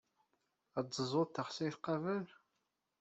[0.77, 2.25] Ad teẓẓuḍ taxsayt qabel?